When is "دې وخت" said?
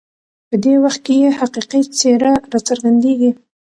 0.63-0.99